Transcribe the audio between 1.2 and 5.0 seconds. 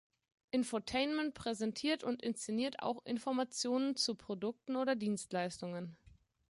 präsentiert und inszeniert auch Informationen zu Produkten oder